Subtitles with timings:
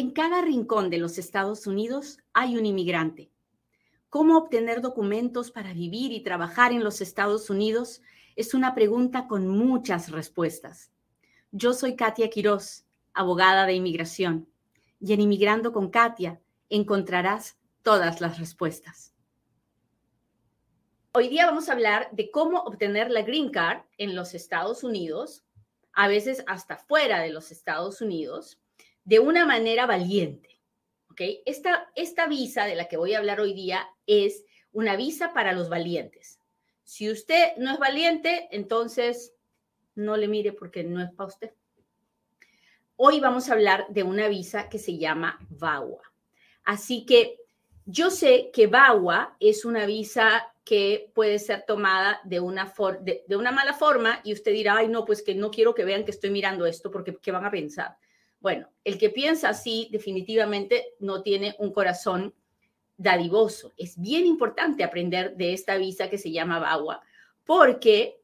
[0.00, 3.30] En cada rincón de los Estados Unidos hay un inmigrante.
[4.08, 8.00] ¿Cómo obtener documentos para vivir y trabajar en los Estados Unidos?
[8.34, 10.90] Es una pregunta con muchas respuestas.
[11.52, 14.48] Yo soy Katia Quiroz, abogada de inmigración,
[15.00, 16.40] y en Inmigrando con Katia
[16.70, 19.12] encontrarás todas las respuestas.
[21.12, 25.44] Hoy día vamos a hablar de cómo obtener la Green Card en los Estados Unidos,
[25.92, 28.58] a veces hasta fuera de los Estados Unidos,
[29.04, 30.60] de una manera valiente.
[31.10, 31.42] ¿okay?
[31.46, 35.52] Esta, esta visa de la que voy a hablar hoy día es una visa para
[35.52, 36.38] los valientes.
[36.84, 39.34] Si usted no es valiente, entonces
[39.94, 41.52] no le mire porque no es para usted.
[42.96, 46.02] Hoy vamos a hablar de una visa que se llama VAWA.
[46.64, 47.38] Así que
[47.86, 53.50] yo sé que VAWA es una visa que puede ser tomada de una, de una
[53.50, 56.30] mala forma y usted dirá, ay, no, pues que no quiero que vean que estoy
[56.30, 57.96] mirando esto porque ¿qué van a pensar?
[58.40, 62.34] Bueno, el que piensa así definitivamente no tiene un corazón
[62.96, 63.72] dadivoso.
[63.76, 67.02] Es bien importante aprender de esta visa que se llama VAWA
[67.44, 68.20] porque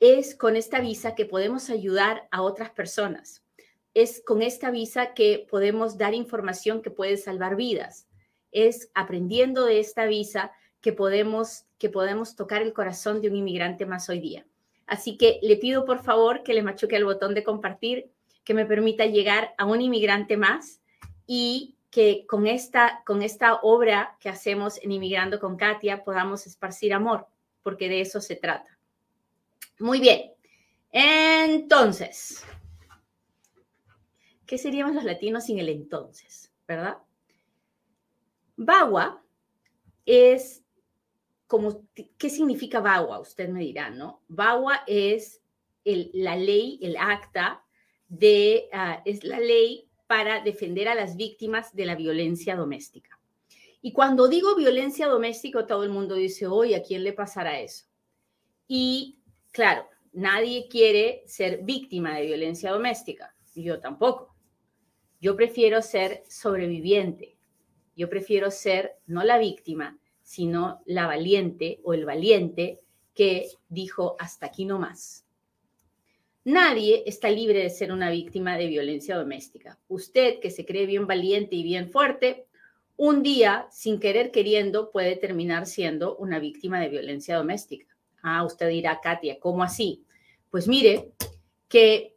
[0.00, 3.42] es con esta visa que podemos ayudar a otras personas.
[3.94, 8.06] Es con esta visa que podemos dar información que puede salvar vidas.
[8.52, 13.84] Es aprendiendo de esta visa que podemos, que podemos tocar el corazón de un inmigrante
[13.86, 14.46] más hoy día.
[14.86, 18.12] Así que le pido por favor que le machuque el botón de compartir,
[18.48, 20.80] que me permita llegar a un inmigrante más
[21.26, 26.94] y que con esta, con esta obra que hacemos en Inmigrando con Katia podamos esparcir
[26.94, 27.26] amor,
[27.62, 28.78] porque de eso se trata.
[29.78, 30.32] Muy bien.
[30.90, 32.42] Entonces,
[34.46, 36.50] ¿qué seríamos los latinos sin el entonces?
[36.66, 36.96] ¿Verdad?
[38.56, 39.22] Bagua
[40.06, 40.64] es
[41.46, 41.82] como,
[42.16, 43.20] ¿qué significa VAWA?
[43.20, 44.22] Usted me dirá, ¿no?
[44.28, 45.42] VAWA es
[45.84, 47.66] la ley, el acta
[48.08, 53.20] de, ah, es la ley para defender a las víctimas de la violencia doméstica.
[53.80, 57.84] Y cuando digo violencia doméstica, todo el mundo dice, oye, ¿a quién le pasará eso?
[58.66, 59.20] Y
[59.52, 63.34] claro, nadie quiere ser víctima de violencia doméstica.
[63.54, 64.34] Yo tampoco.
[65.20, 67.36] Yo prefiero ser sobreviviente.
[67.96, 72.80] Yo prefiero ser no la víctima, sino la valiente o el valiente
[73.14, 75.24] que dijo hasta aquí no más.
[76.48, 79.78] Nadie está libre de ser una víctima de violencia doméstica.
[79.86, 82.46] Usted, que se cree bien valiente y bien fuerte,
[82.96, 87.94] un día, sin querer queriendo, puede terminar siendo una víctima de violencia doméstica.
[88.22, 90.06] Ah, usted dirá, Katia, ¿cómo así?
[90.50, 91.12] Pues mire,
[91.68, 92.16] que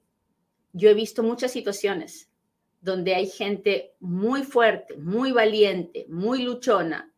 [0.71, 2.29] yo he visto muchas situaciones
[2.79, 7.13] donde hay gente muy fuerte, muy valiente, muy luchona,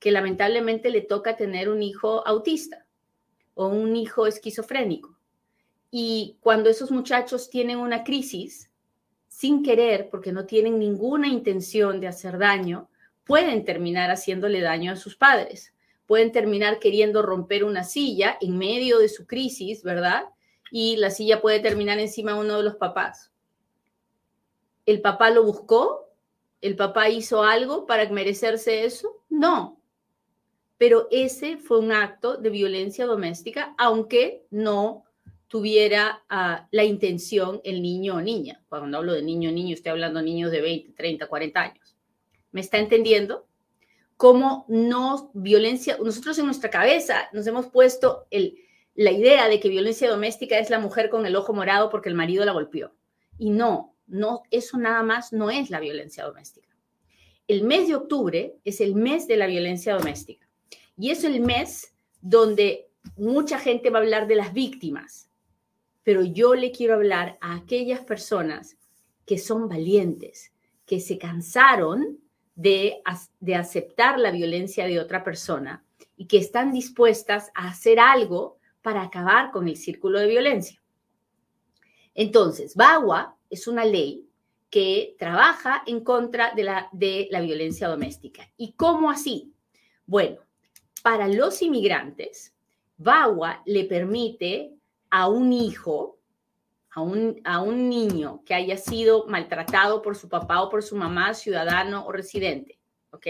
[0.00, 2.84] que lamentablemente le toca tener un hijo autista
[3.54, 5.17] o un hijo esquizofrénico.
[5.90, 8.70] Y cuando esos muchachos tienen una crisis,
[9.28, 12.88] sin querer, porque no tienen ninguna intención de hacer daño,
[13.24, 15.72] pueden terminar haciéndole daño a sus padres.
[16.06, 20.24] Pueden terminar queriendo romper una silla en medio de su crisis, ¿verdad?
[20.70, 23.30] Y la silla puede terminar encima de uno de los papás.
[24.86, 26.08] ¿El papá lo buscó?
[26.60, 29.22] ¿El papá hizo algo para merecerse eso?
[29.28, 29.78] No,
[30.78, 35.04] pero ese fue un acto de violencia doméstica, aunque no
[35.48, 38.62] tuviera ah, la intención el niño o niña.
[38.68, 41.96] Cuando hablo de niño o niño, estoy hablando de niños de 20, 30, 40 años.
[42.52, 43.46] ¿Me está entendiendo?
[44.16, 48.26] Cómo no violencia, nosotros en nuestra cabeza nos hemos puesto
[48.94, 52.14] la idea de que violencia doméstica es la mujer con el ojo morado porque el
[52.14, 52.92] marido la golpeó.
[53.38, 56.68] Y no, no, eso nada más no es la violencia doméstica.
[57.46, 60.46] El mes de octubre es el mes de la violencia doméstica.
[60.98, 65.27] Y es el mes donde mucha gente va a hablar de las víctimas,
[66.08, 68.78] pero yo le quiero hablar a aquellas personas
[69.26, 70.54] que son valientes,
[70.86, 72.18] que se cansaron
[72.54, 73.02] de,
[73.40, 75.84] de aceptar la violencia de otra persona
[76.16, 80.82] y que están dispuestas a hacer algo para acabar con el círculo de violencia.
[82.14, 84.26] Entonces, BAWA es una ley
[84.70, 88.50] que trabaja en contra de la, de la violencia doméstica.
[88.56, 89.52] ¿Y cómo así?
[90.06, 90.38] Bueno,
[91.02, 92.54] para los inmigrantes,
[92.96, 94.77] VAWA le permite
[95.10, 96.18] a un hijo,
[96.90, 100.96] a un, a un niño que haya sido maltratado por su papá o por su
[100.96, 102.78] mamá, ciudadano o residente,
[103.10, 103.26] ¿ok?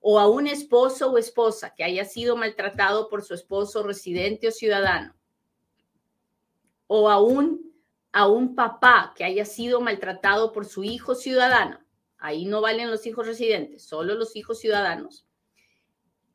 [0.00, 4.52] O a un esposo o esposa que haya sido maltratado por su esposo, residente o
[4.52, 5.14] ciudadano.
[6.86, 7.72] O a un,
[8.12, 11.80] a un papá que haya sido maltratado por su hijo ciudadano.
[12.18, 15.26] Ahí no valen los hijos residentes, solo los hijos ciudadanos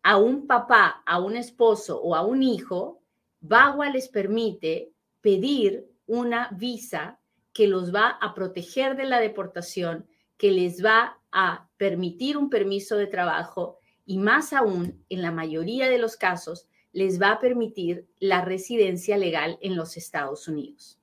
[0.03, 3.00] a un papá, a un esposo o a un hijo,
[3.41, 7.19] Bagua les permite pedir una visa
[7.53, 10.07] que los va a proteger de la deportación,
[10.37, 15.89] que les va a permitir un permiso de trabajo y más aún, en la mayoría
[15.89, 20.99] de los casos, les va a permitir la residencia legal en los Estados Unidos.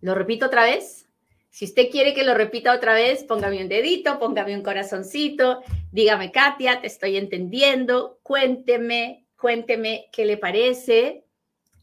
[0.00, 1.08] ¿Lo repito otra vez?
[1.50, 5.60] Si usted quiere que lo repita otra vez, póngame un dedito, póngame un corazoncito,
[5.92, 11.26] dígame, Katia, te estoy entendiendo, cuénteme, cuénteme qué le parece.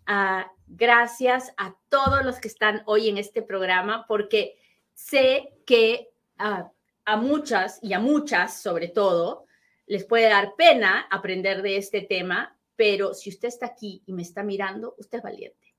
[0.08, 4.58] Ah, gracias a todos los que están hoy en este programa, porque
[4.94, 6.72] sé que ah,
[7.04, 9.46] a muchas y a muchas, sobre todo,
[9.88, 14.22] les puede dar pena aprender de este tema, pero si usted está aquí y me
[14.22, 15.76] está mirando, usted es valiente.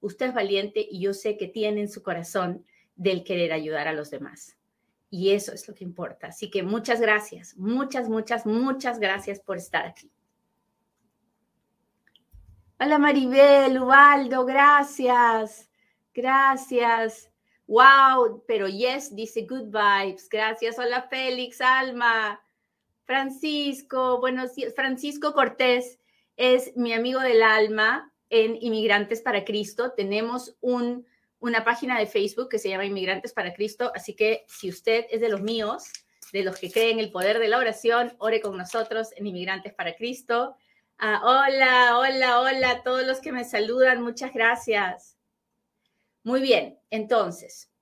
[0.00, 2.66] Usted es valiente y yo sé que tiene en su corazón
[2.96, 4.56] del querer ayudar a los demás.
[5.08, 6.28] Y eso es lo que importa.
[6.28, 10.11] Así que muchas gracias, muchas, muchas, muchas gracias por estar aquí.
[12.84, 15.70] Hola Maribel, Ubaldo, gracias,
[16.12, 17.30] gracias.
[17.68, 20.28] Wow, pero yes, dice good vibes.
[20.28, 20.80] Gracias.
[20.80, 22.42] Hola Félix, Alma,
[23.04, 24.50] Francisco, buenos.
[24.74, 26.00] Francisco Cortés
[26.36, 29.92] es mi amigo del alma en Inmigrantes para Cristo.
[29.92, 31.06] Tenemos un
[31.38, 35.20] una página de Facebook que se llama Inmigrantes para Cristo, así que si usted es
[35.20, 35.84] de los míos,
[36.32, 39.94] de los que creen el poder de la oración, ore con nosotros en Inmigrantes para
[39.94, 40.56] Cristo.
[41.04, 45.18] Ah, hola, hola, hola a todos los que me saludan, muchas gracias.
[46.22, 47.72] Muy bien, entonces,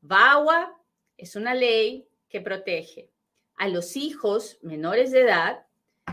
[0.00, 0.80] VAWA
[1.18, 3.10] es una ley que protege
[3.56, 5.66] a los hijos menores de edad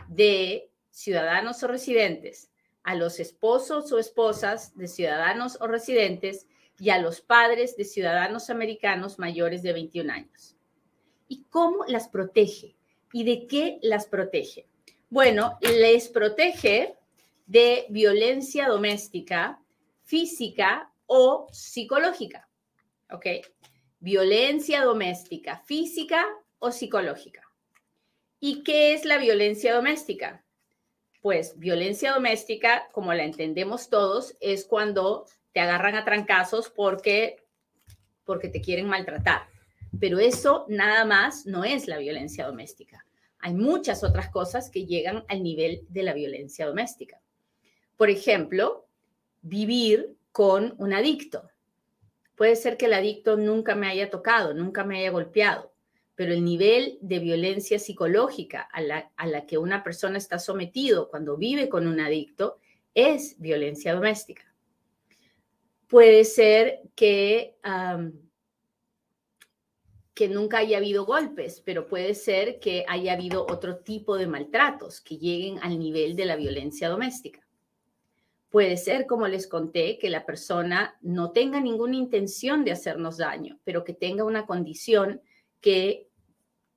[0.10, 2.52] de ciudadanos o residentes,
[2.84, 6.48] a los esposos o esposas de ciudadanos o residentes
[6.80, 10.58] y a los padres de ciudadanos americanos mayores de 21 años.
[11.30, 12.76] ¿Y cómo las protege?
[13.14, 14.68] ¿Y de qué las protege?
[15.10, 16.96] Bueno, les protege
[17.46, 19.62] de violencia doméstica,
[20.04, 22.50] física o psicológica.
[23.12, 23.26] ¿Ok?
[24.00, 26.26] Violencia doméstica, física
[26.60, 27.42] o psicológica.
[28.40, 30.44] ¿Y qué es la violencia doméstica?
[31.22, 37.44] Pues violencia doméstica, como la entendemos todos, es cuando te agarran a trancazos porque,
[38.26, 39.48] porque te quieren maltratar.
[40.00, 43.07] Pero eso nada más no es la violencia doméstica.
[43.40, 47.22] Hay muchas otras cosas que llegan al nivel de la violencia doméstica.
[47.96, 48.88] Por ejemplo,
[49.42, 51.50] vivir con un adicto.
[52.36, 55.74] Puede ser que el adicto nunca me haya tocado, nunca me haya golpeado,
[56.14, 61.70] pero el nivel de violencia psicológica a la, que una persona está sometido cuando vive
[61.70, 62.60] con un adicto
[62.94, 64.44] es violencia doméstica.
[65.88, 67.56] Puede ser que,
[70.18, 75.00] que nunca haya habido golpes, pero puede ser que haya habido otro tipo de maltratos
[75.00, 77.48] que lleguen al nivel de la violencia doméstica.
[78.50, 83.60] Puede ser, como les conté, que la persona no tenga ninguna intención de hacernos daño,
[83.64, 85.22] pero que tenga una condición
[85.62, 86.10] que,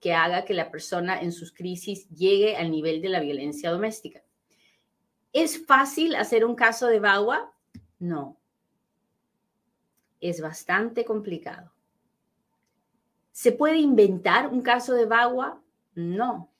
[0.00, 4.22] que haga que la persona en sus crisis llegue al nivel de la violencia doméstica.
[5.32, 7.54] ¿Es fácil hacer un caso de Bagua?
[7.98, 8.38] No,
[10.20, 11.72] es bastante complicado.
[13.40, 15.62] ¿Se puede inventar un caso de Bagua?
[15.94, 16.52] No.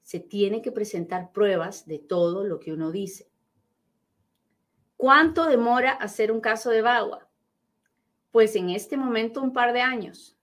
[0.00, 3.28] Se tiene que presentar pruebas de todo lo que uno dice.
[4.96, 7.28] ¿Cuánto demora hacer un caso de Bagua?
[8.30, 10.38] Pues en este momento un par de años.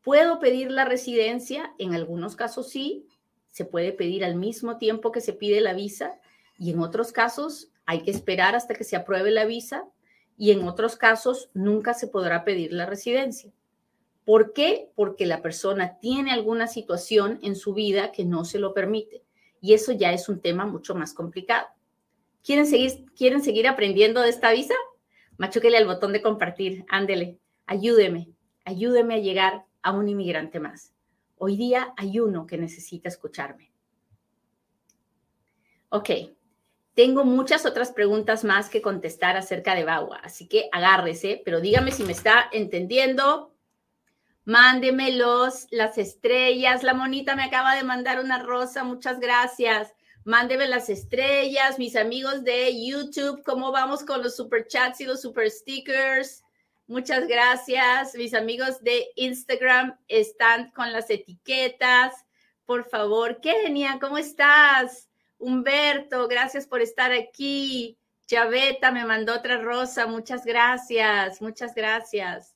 [0.00, 1.74] ¿Puedo pedir la residencia?
[1.80, 3.08] En algunos casos sí.
[3.50, 6.20] Se puede pedir al mismo tiempo que se pide la visa
[6.56, 9.88] y en otros casos hay que esperar hasta que se apruebe la visa
[10.38, 13.52] y en otros casos nunca se podrá pedir la residencia.
[14.24, 14.90] ¿Por qué?
[14.94, 19.22] Porque la persona tiene alguna situación en su vida que no se lo permite.
[19.60, 21.66] Y eso ya es un tema mucho más complicado.
[22.42, 24.74] ¿Quieren seguir, ¿quieren seguir aprendiendo de esta visa?
[25.36, 26.84] Machuquele al botón de compartir.
[26.88, 28.30] Ándele, ayúdeme,
[28.64, 30.94] ayúdeme a llegar a un inmigrante más.
[31.36, 33.72] Hoy día hay uno que necesita escucharme.
[35.88, 36.10] Ok,
[36.94, 41.92] tengo muchas otras preguntas más que contestar acerca de Bagua, así que agárrese, pero dígame
[41.92, 43.53] si me está entendiendo.
[44.44, 46.82] Mándeme los, las estrellas.
[46.82, 49.94] La monita me acaba de mandar una rosa, muchas gracias.
[50.24, 55.20] Mándeme las estrellas, mis amigos de YouTube, ¿cómo vamos con los super chats y los
[55.20, 56.42] super stickers?
[56.86, 58.14] Muchas gracias.
[58.14, 62.24] Mis amigos de Instagram están con las etiquetas.
[62.66, 65.08] Por favor, Kenia, ¿cómo estás?
[65.38, 67.98] Humberto, gracias por estar aquí.
[68.26, 70.06] Chaveta me mandó otra rosa.
[70.06, 72.53] Muchas gracias, muchas gracias.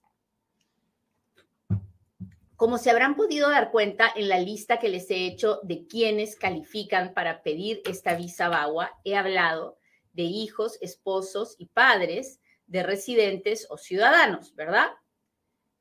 [2.59, 6.35] Como se habrán podido dar cuenta en la lista que les he hecho de quienes
[6.35, 9.79] califican para pedir esta visa BAWA, he hablado
[10.13, 14.89] de hijos, esposos y padres de residentes o ciudadanos, ¿verdad?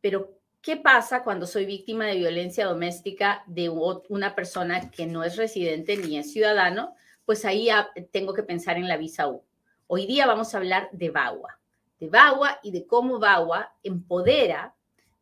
[0.01, 5.35] pero ¿qué pasa cuando soy víctima de violencia doméstica de una persona que no es
[5.35, 6.95] residente ni es ciudadano?
[7.25, 7.69] Pues ahí
[8.11, 9.43] tengo que pensar en la visa U.
[9.87, 11.59] Hoy día vamos a hablar de VAWA,
[11.99, 14.75] de VAWA y de cómo VAWA empodera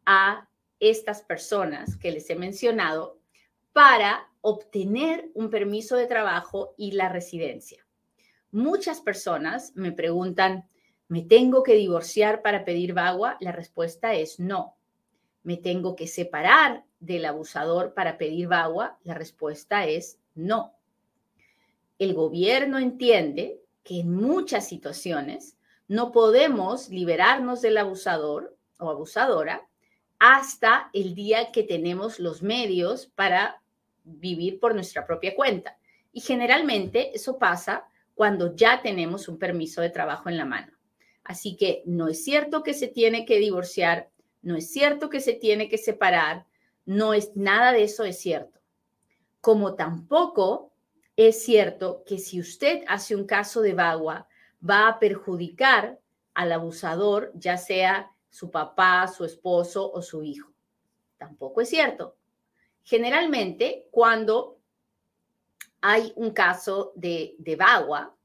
[0.05, 3.19] a estas personas que les he mencionado
[3.73, 7.85] para obtener un permiso de trabajo y la residencia.
[8.51, 10.69] Muchas personas me preguntan,
[11.07, 13.37] ¿me tengo que divorciar para pedir VAWA?
[13.39, 14.77] La respuesta es no.
[15.43, 18.97] ¿Me tengo que separar del abusador para pedir VAWA?
[19.03, 20.73] La respuesta es no.
[21.99, 29.67] El gobierno entiende que en muchas situaciones no podemos liberarnos del abusador o abusadora
[30.19, 33.61] hasta el día que tenemos los medios para
[34.03, 35.77] vivir por nuestra propia cuenta.
[36.11, 40.71] Y generalmente eso pasa cuando ya tenemos un permiso de trabajo en la mano.
[41.23, 44.09] Así que no es cierto que se tiene que divorciar,
[44.41, 46.45] no es cierto que se tiene que separar,
[46.85, 48.59] no es nada de eso es cierto.
[49.41, 50.71] Como tampoco
[51.17, 54.27] es cierto que si usted hace un caso de bagua,
[54.67, 55.99] va a perjudicar
[56.33, 60.51] al abusador, ya sea su papá, su esposo o su hijo.
[61.17, 62.17] Tampoco es cierto.
[62.83, 64.59] Generalmente, cuando
[65.81, 68.15] hay un caso de, de bagua,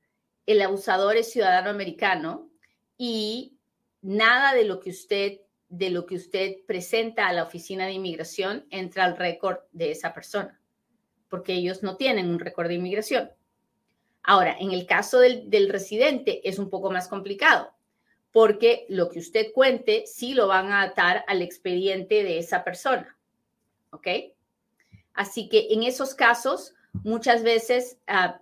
[0.46, 2.50] el abusador es ciudadano americano
[2.96, 3.56] y
[4.02, 8.66] nada de lo que usted de lo que usted presenta a la oficina de inmigración
[8.70, 10.60] entra al récord de esa persona
[11.30, 13.30] porque ellos no tienen un récord de inmigración.
[14.22, 17.72] Ahora, en el caso del, residente es un poco más complicado,
[18.32, 23.16] porque lo que usted cuente sí lo van a atar al expediente de esa persona.
[23.90, 24.06] ¿Ok?
[25.14, 28.40] Así que en esos casos, muchas veces ah,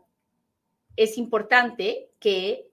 [0.97, 2.69] es importante que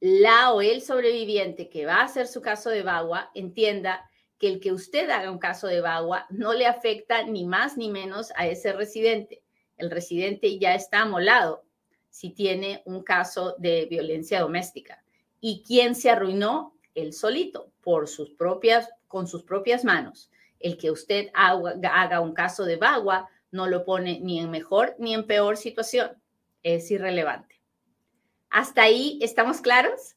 [0.00, 4.60] la o el sobreviviente que va a hacer su caso de Bagua entienda que el
[4.60, 8.46] que usted haga un caso de Bagua no le afecta ni más ni menos a
[8.46, 9.42] ese residente.
[9.76, 11.64] El residente ya está amolado
[12.10, 15.02] si tiene un caso de violencia doméstica.
[15.40, 16.74] ¿Y quién se arruinó?
[16.94, 20.30] El solito, por sus propias, con sus propias manos.
[20.60, 25.14] El que usted haga, un caso de Bagua no lo pone ni en mejor ni
[25.14, 26.20] en peor situación.
[26.62, 27.60] Es irrelevante.
[28.50, 30.16] ¿Hasta ahí estamos claros?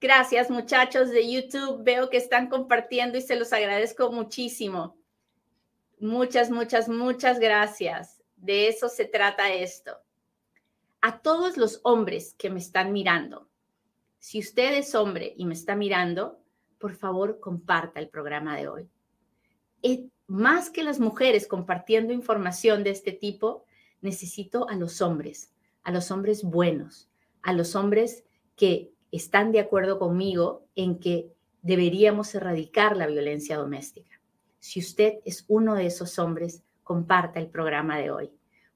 [0.00, 1.82] Gracias muchachos de YouTube.
[1.82, 4.96] Veo que están compartiendo y se los agradezco muchísimo.
[5.98, 8.22] Muchas, muchas, muchas gracias.
[8.36, 9.96] De eso se trata esto.
[11.00, 13.48] A todos los hombres que me están mirando,
[14.24, 16.40] si usted es hombre y me está mirando,
[16.78, 18.88] por favor comparta el programa de hoy.
[20.26, 23.66] más que las mujeres compartiendo información de este tipo,
[24.00, 25.52] necesito a los hombres,
[25.82, 27.10] a los hombres buenos,
[27.42, 28.24] a los hombres
[28.56, 34.22] que están de acuerdo conmigo en que deberíamos erradicar la violencia doméstica.
[34.58, 38.30] Si usted es uno de esos hombres, comparta el programa de hoy,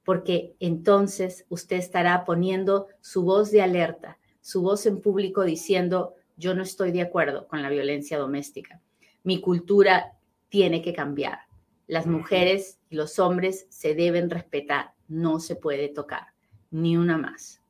[0.04, 6.54] porque entonces usted estará poniendo su voz de alerta, su voz en público diciendo, yo
[6.54, 8.80] no estoy de acuerdo con la violencia doméstica.
[9.22, 10.16] Mi cultura
[10.48, 11.40] tiene que cambiar.
[11.86, 16.28] Las mujeres y los hombres se deben respetar, no se puede tocar,
[16.70, 17.60] ni una más.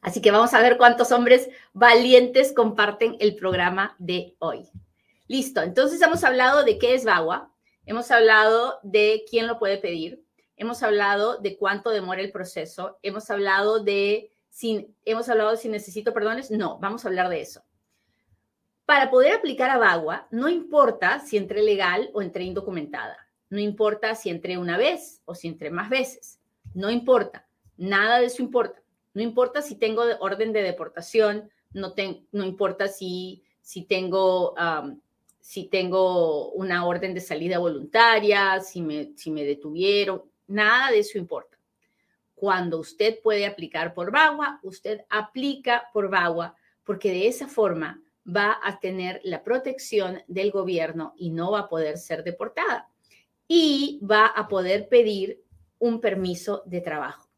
[0.00, 4.70] Así que vamos a ver cuántos hombres valientes comparten el programa de hoy.
[5.26, 7.52] Listo, entonces hemos hablado de qué es VAWA,
[7.84, 10.24] hemos hablado de quién lo puede pedir,
[10.56, 15.68] hemos hablado de cuánto demora el proceso, hemos hablado de si, hemos hablado de si
[15.68, 17.62] necesito perdones, no, vamos a hablar de eso.
[18.86, 23.16] Para poder aplicar a VAWA, no importa si entré legal o entré indocumentada,
[23.50, 26.40] no importa si entré una vez o si entré más veces,
[26.74, 27.46] no importa,
[27.76, 28.82] nada de eso importa.
[29.14, 31.94] No importa si tengo orden de deportación, no,
[32.32, 34.56] no importa si, si, tengo,
[35.38, 41.16] si tengo una orden de salida voluntaria, si me, si me detuvieron, nada de eso
[41.16, 41.57] importa.
[42.38, 46.54] Cuando usted puede aplicar por VAWA, usted aplica por VAWA
[46.84, 51.68] porque de esa forma va a tener la protección del gobierno y no va a
[51.68, 52.88] poder ser deportada.
[53.48, 55.42] Y va a poder pedir
[55.80, 57.28] un permiso de trabajo.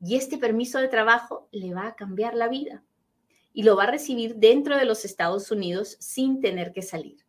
[0.00, 2.82] Y este permiso de trabajo le va a cambiar la vida
[3.52, 7.26] y lo va a recibir dentro de los Estados Unidos sin tener que salir.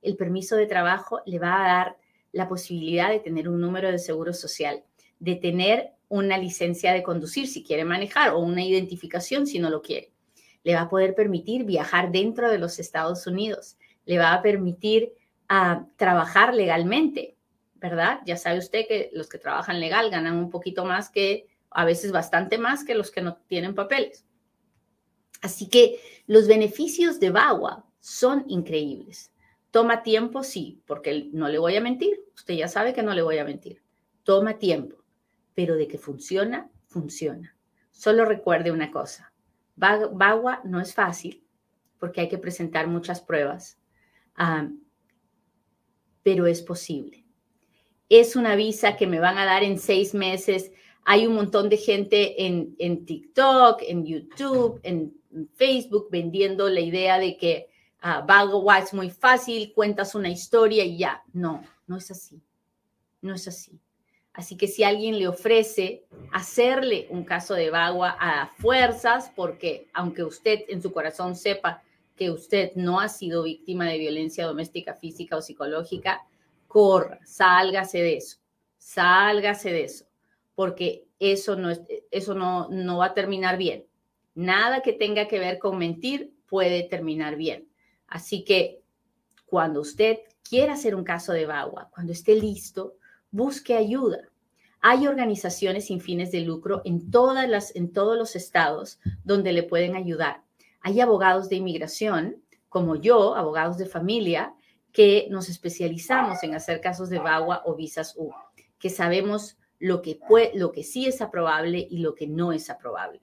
[0.00, 1.96] El permiso de trabajo le va a dar
[2.32, 4.84] la posibilidad de tener un número de seguro social,
[5.18, 9.80] de tener una licencia de conducir si quiere manejar o una identificación si no lo
[9.80, 10.12] quiere.
[10.62, 15.14] Le va a poder permitir viajar dentro de los Estados Unidos, le va a permitir
[15.48, 17.38] ah, trabajar legalmente,
[17.76, 18.20] ¿verdad?
[18.26, 22.12] Ya sabe usted que los que trabajan legal ganan un poquito más que a veces
[22.12, 24.26] bastante más que los que no tienen papeles.
[25.40, 29.32] Así que los beneficios de VAWA son increíbles.
[29.70, 32.20] Toma tiempo, sí, porque no le voy a mentir.
[32.34, 33.82] Usted ya sabe que no le voy a mentir.
[34.24, 35.01] Toma tiempo,
[35.54, 37.56] pero de que funciona, funciona.
[37.90, 39.32] Solo recuerde una cosa.
[39.76, 41.42] Bagua no es fácil
[41.98, 43.78] porque hay que presentar muchas pruebas,
[44.36, 44.68] ah,
[46.22, 47.24] pero es posible.
[48.08, 50.72] Es una visa que me van a dar en seis meses.
[51.04, 55.14] Hay un montón de gente en, en TikTok, en YouTube, en
[55.54, 57.68] Facebook vendiendo la idea de que
[58.02, 61.22] uh, es muy fácil, cuentas una historia y ya.
[61.32, 62.42] No, no es así.
[63.20, 63.80] No es así.
[64.34, 70.24] Así que si alguien le ofrece hacerle un caso de Bagua a fuerzas, porque aunque
[70.24, 71.82] usted en su corazón sepa
[72.16, 76.22] que usted no ha sido víctima de violencia doméstica, física o psicológica,
[76.66, 78.38] corra, sálgase de eso,
[78.78, 80.06] sálgase de eso,
[80.54, 81.70] porque eso no,
[82.10, 83.84] eso no, no va a terminar bien.
[84.34, 87.68] Nada que tenga que ver con mentir puede terminar bien.
[88.06, 88.80] Así que
[89.44, 92.96] cuando usted quiera hacer un caso de Bagua, cuando esté listo,
[93.32, 94.28] busque ayuda.
[94.80, 99.64] Hay organizaciones sin fines de lucro en, todas las, en todos los estados donde le
[99.64, 100.42] pueden ayudar.
[100.80, 104.54] Hay abogados de inmigración, como yo, abogados de familia,
[104.92, 108.30] que nos especializamos en hacer casos de Bagua o visas U,
[108.78, 112.68] que sabemos lo que, puede, lo que sí es aprobable y lo que no es
[112.68, 113.22] aprobable.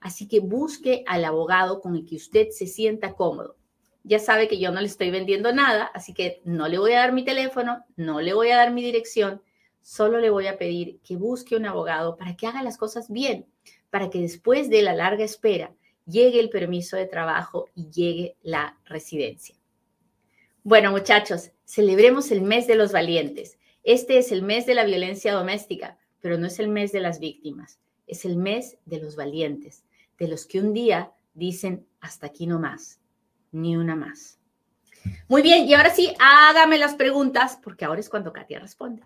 [0.00, 3.56] Así que busque al abogado con el que usted se sienta cómodo
[4.04, 7.00] ya sabe que yo no le estoy vendiendo nada, así que no le voy a
[7.00, 9.42] dar mi teléfono, no le voy a dar mi dirección,
[9.80, 13.46] solo le voy a pedir que busque un abogado para que haga las cosas bien,
[13.90, 15.72] para que después de la larga espera
[16.06, 19.54] llegue el permiso de trabajo y llegue la residencia.
[20.64, 23.58] Bueno, muchachos, celebremos el mes de los valientes.
[23.84, 27.18] Este es el mes de la violencia doméstica, pero no es el mes de las
[27.18, 29.84] víctimas, es el mes de los valientes,
[30.18, 33.01] de los que un día dicen hasta aquí no más
[33.52, 34.38] ni una más.
[35.28, 39.02] Muy bien, y ahora sí, hágame las preguntas, porque ahora es cuando Katia responde.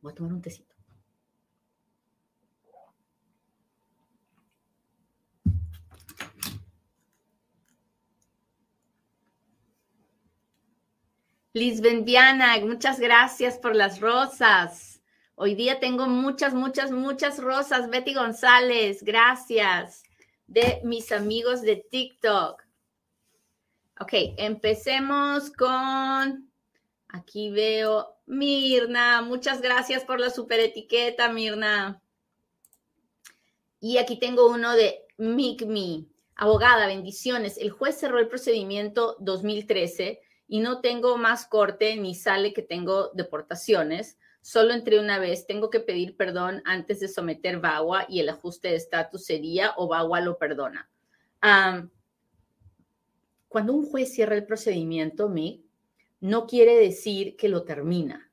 [0.00, 0.74] Voy a tomar un tecito.
[11.52, 15.00] Lisbendiana, muchas gracias por las rosas.
[15.36, 17.88] Hoy día tengo muchas, muchas, muchas rosas.
[17.88, 20.03] Betty González, gracias
[20.46, 22.62] de mis amigos de TikTok.
[24.00, 26.50] Ok, empecemos con,
[27.08, 32.02] aquí veo Mirna, muchas gracias por la super etiqueta, Mirna.
[33.80, 36.06] Y aquí tengo uno de Me.
[36.36, 37.58] Abogada, bendiciones.
[37.58, 43.10] El juez cerró el procedimiento 2013 y no tengo más corte ni sale que tengo
[43.14, 48.28] deportaciones solo entré una vez, tengo que pedir perdón antes de someter VAWA y el
[48.28, 50.90] ajuste de estatus sería o VAWA lo perdona.
[53.48, 55.64] cuando un juez cierra el procedimiento, MIG,
[56.20, 58.30] no quiere decir que lo termina.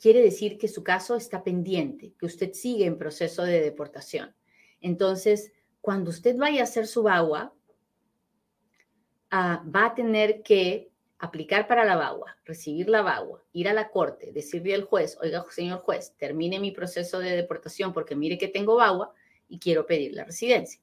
[0.00, 4.34] quiere decir que su caso está pendiente, que usted sigue en proceso de deportación.
[4.80, 7.52] Entonces, cuando usted vaya a hacer su VAWA,
[9.30, 10.91] ah, va a tener que
[11.22, 15.46] aplicar para la bagua, recibir la bagua, ir a la corte, decirle al juez, oiga,
[15.50, 19.14] señor juez, termine mi proceso de deportación porque mire que tengo bagua
[19.48, 20.80] y quiero pedir la residencia.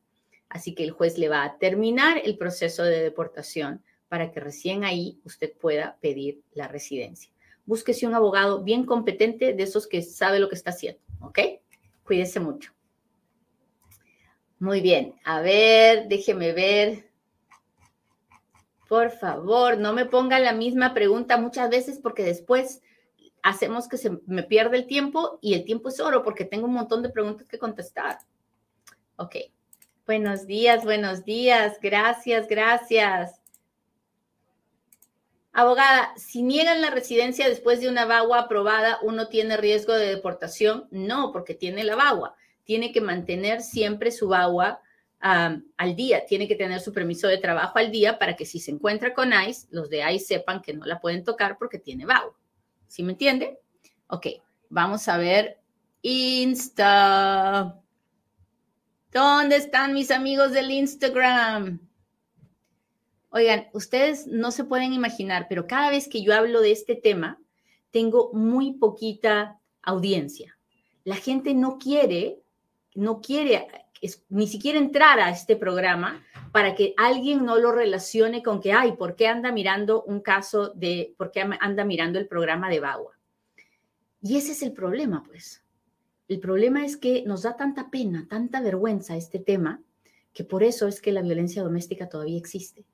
[0.47, 4.85] Así que el juez le va a terminar el proceso de deportación para que recién
[4.85, 7.29] ahí usted pueda pedir la residencia.
[7.65, 11.39] Búsquese un abogado bien competente de esos que sabe lo que está haciendo, ¿ok?
[12.05, 12.71] Cuídese mucho.
[14.57, 17.08] Muy bien, a ver, déjeme ver.
[18.89, 22.81] Por favor, no me pongan la misma pregunta muchas veces porque después
[23.43, 26.73] hacemos que se me pierda el tiempo y el tiempo es oro porque tengo un
[26.73, 28.17] montón de preguntas que contestar.
[29.15, 29.35] Ok.
[30.07, 31.77] Buenos días, buenos días.
[31.79, 33.39] Gracias, gracias.
[35.53, 40.87] Abogada, si niegan la residencia después de una VAWA aprobada, ¿uno tiene riesgo de deportación?
[40.89, 42.35] No, porque tiene la VAWA.
[42.63, 44.81] Tiene que mantener siempre su VAWA
[45.19, 48.71] al día, tiene que tener su permiso de trabajo al día para que si se
[48.71, 52.33] encuentra con ICE, los de ICE sepan que no la pueden tocar porque tiene VAW.
[52.87, 53.59] ¿Sí me entiende?
[54.07, 54.27] Ok,
[54.69, 55.59] vamos a ver
[56.01, 57.81] Insta.
[59.11, 61.79] ¿Dónde están mis amigos del Instagram?
[63.31, 67.39] Oigan, ustedes no se pueden imaginar, pero cada vez que yo hablo de este tema,
[67.91, 70.57] tengo muy poquita audiencia.
[71.03, 72.41] La gente no quiere,
[72.95, 73.67] no quiere
[74.29, 78.93] ni siquiera entrar a este programa para que alguien no lo relacione con que, ay,
[78.93, 83.17] ¿por qué anda mirando un caso de, por qué anda mirando el programa de Bagua?
[84.21, 85.63] Y ese es el problema, pues.
[86.27, 89.81] El problema es que nos da tanta pena, tanta vergüenza este tema,
[90.33, 92.85] que por eso es que la violencia doméstica todavía existe.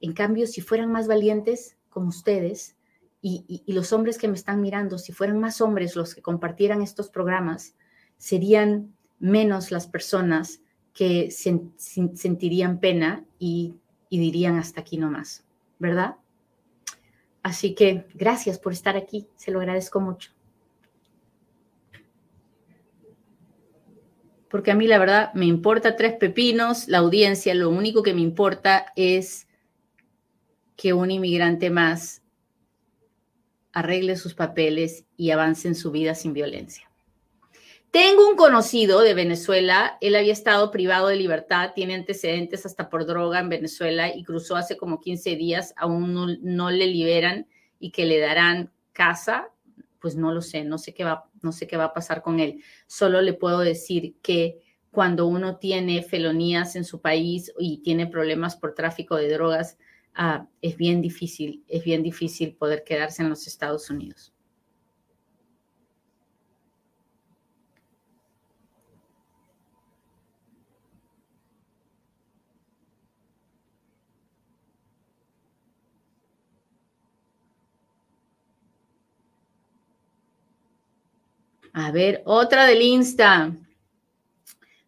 [0.00, 2.76] En cambio, si fueran más valientes como ustedes
[3.22, 7.08] y, los hombres que me están mirando, si fueran más hombres los que compartieran estos
[7.08, 7.74] programas,
[8.18, 10.60] serían menos las personas
[10.92, 13.74] que sentirían pena y,
[14.08, 15.44] y dirían hasta aquí nomás,
[15.78, 16.16] ¿verdad?
[17.42, 20.30] Así que gracias por estar aquí, se lo agradezco mucho.
[24.48, 28.20] Porque a mí la verdad me importa tres pepinos, la audiencia, lo único que me
[28.20, 29.48] importa es
[30.76, 32.22] que un inmigrante más
[33.72, 36.83] arregle sus papeles y avance en su vida sin violencia.
[37.94, 43.06] Tengo un conocido de Venezuela, él había estado privado de libertad, tiene antecedentes hasta por
[43.06, 47.46] droga en Venezuela y cruzó hace como 15 días, aún no, le liberan
[47.78, 49.48] y que le darán casa,
[50.00, 52.40] pues no lo sé, no sé qué va, no sé qué va a pasar con
[52.40, 52.64] él.
[52.88, 54.58] Solo le puedo decir que
[54.90, 59.78] cuando uno tiene felonías en su país y tiene problemas por tráfico de drogas,
[60.16, 64.33] Ah, es bien difícil, es bien difícil poder quedarse en los Estados Unidos.
[81.76, 83.52] A ver, otra del Insta.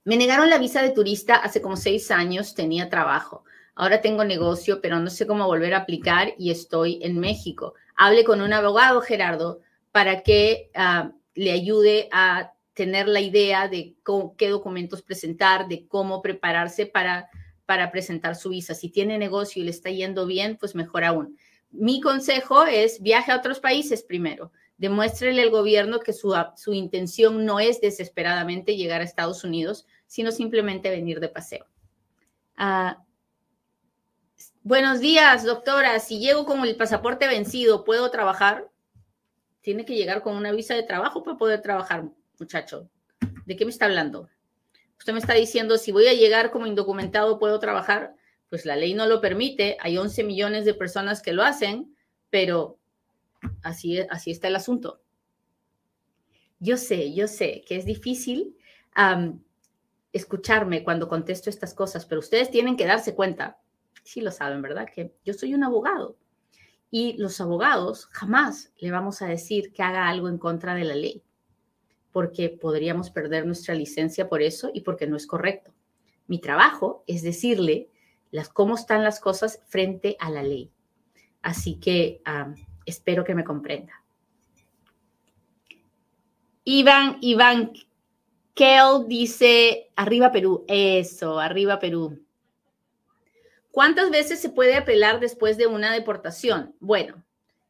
[0.04, 3.42] Me negaron la visa de turista hace como seis años, tenía trabajo.
[3.74, 7.74] Ahora tengo negocio, pero no sé cómo volver a aplicar y estoy en México.
[7.96, 9.58] Hable con un abogado, Gerardo,
[9.90, 13.96] para que ah, le ayude a tener la idea de
[14.36, 17.28] qué documentos presentar, de cómo prepararse para,
[17.66, 18.76] para presentar su visa.
[18.76, 21.36] Si tiene negocio y le está yendo bien, pues mejor aún.
[21.72, 24.52] Mi consejo es viaje a otros países primero.
[24.78, 26.34] Demuéstrele al gobierno que su,
[26.72, 31.66] intención no es desesperadamente llegar a Estados Unidos, sino simplemente venir de paseo.
[32.58, 33.00] Uh,
[34.68, 36.00] Buenos días, doctora.
[36.00, 38.68] Si llego con el pasaporte vencido, ¿puedo trabajar?
[39.60, 42.08] Tiene que llegar con una visa de trabajo para poder trabajar,
[42.40, 42.90] muchacho.
[43.44, 44.28] ¿De qué me está hablando?
[44.98, 48.16] Usted me está diciendo, si voy a llegar como indocumentado, ¿puedo trabajar?
[48.50, 49.76] Pues la ley no lo permite.
[49.78, 51.96] Hay 11 millones de personas que lo hacen,
[52.28, 52.80] pero
[53.62, 55.02] así, así está el asunto.
[56.58, 58.56] Yo sé, yo sé que es difícil
[60.12, 63.58] escucharme cuando contesto estas cosas, pero ustedes tienen que darse cuenta
[64.06, 64.88] sí lo saben, ¿verdad?
[64.92, 66.16] Que yo soy un abogado
[66.90, 70.94] y los abogados jamás le vamos a decir que haga algo en contra de la
[70.94, 71.22] ley,
[72.12, 75.74] porque podríamos perder nuestra licencia por eso y porque no es correcto.
[76.28, 77.90] Mi trabajo es decirle
[78.52, 80.70] cómo están las cosas frente a la ley.
[81.42, 82.22] Así que
[82.86, 83.92] espero que me comprenda.
[86.64, 87.72] Iván, Iván
[88.54, 92.26] Kel dice, arriba Perú, eso, arriba Perú.
[93.70, 96.74] ¿Cuántas veces se puede apelar después de una deportación?
[96.80, 97.22] Bueno,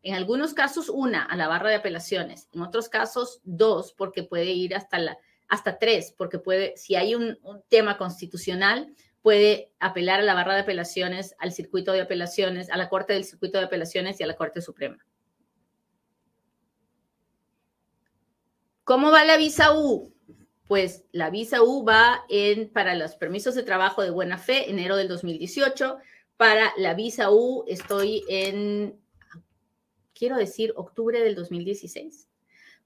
[0.03, 4.53] en algunos casos una a la barra de apelaciones, en otros casos dos, porque puede
[4.53, 7.37] ir hasta, la, hasta tres, porque puede, si hay un,
[7.69, 12.89] tema constitucional, puede apelar a la barra de apelaciones, al circuito de apelaciones, a la
[12.89, 15.05] Corte del Circuito de Apelaciones y a la Corte Suprema.
[18.87, 20.15] ¿Cómo va la visa U?
[20.69, 24.97] pues la visa U va en, para los permisos de trabajo de buena fe, enero
[24.97, 25.99] del 2018.
[26.37, 28.97] Para la visa U estoy en,
[30.15, 32.29] quiero decir, octubre del 2016.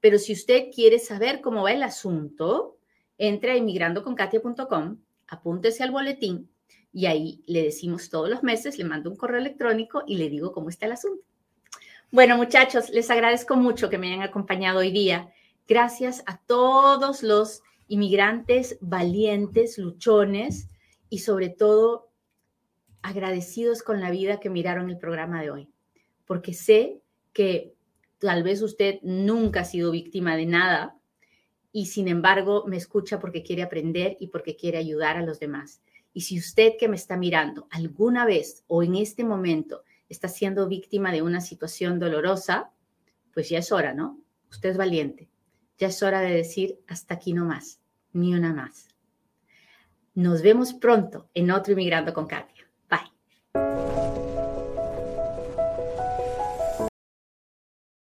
[0.01, 2.79] Pero si usted quiere saber cómo va el asunto,
[3.19, 6.51] entre a inmigrandoconkatia.com, apúntese al boletín
[6.93, 10.53] y ahí le decimos todos los meses, le mando un correo electrónico y le digo
[10.53, 11.23] cómo está el asunto.
[12.11, 15.33] Bueno, muchachos, les agradezco mucho que me hayan acompañado hoy día.
[15.71, 20.69] Gracias a todos los inmigrantes valientes, luchones
[21.09, 22.11] y sobre todo
[23.03, 25.69] agradecidos con la vida que miraron el programa de hoy,
[26.27, 27.03] porque sé
[27.33, 27.73] que
[28.19, 30.99] tal vez usted nunca ha sido víctima de nada
[31.71, 35.83] y sin embargo me escucha porque quiere aprender y porque quiere ayudar a los demás.
[36.13, 40.67] Y si usted que me está mirando alguna vez o en este momento está siendo
[40.67, 42.73] víctima de una situación dolorosa,
[43.33, 44.19] pues ya es hora, ¿no?
[44.51, 45.30] Usted es valiente.
[45.81, 47.81] Ya es hora de decir hasta aquí no más
[48.13, 48.89] ni una más.
[50.15, 52.60] Nos vemos pronto en otro Inmigrando con Katia.